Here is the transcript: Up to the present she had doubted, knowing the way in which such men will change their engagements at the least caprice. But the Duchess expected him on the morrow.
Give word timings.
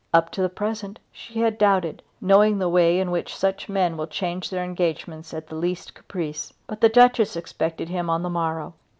Up 0.15 0.31
to 0.31 0.41
the 0.41 0.49
present 0.49 0.97
she 1.11 1.41
had 1.41 1.59
doubted, 1.59 2.01
knowing 2.19 2.57
the 2.57 2.67
way 2.69 2.99
in 2.99 3.11
which 3.11 3.35
such 3.37 3.69
men 3.69 3.95
will 3.95 4.07
change 4.07 4.49
their 4.49 4.63
engagements 4.63 5.31
at 5.31 5.45
the 5.45 5.53
least 5.55 5.93
caprice. 5.93 6.51
But 6.65 6.81
the 6.81 6.89
Duchess 6.89 7.35
expected 7.35 7.87
him 7.89 8.09
on 8.09 8.23
the 8.23 8.29
morrow. 8.31 8.73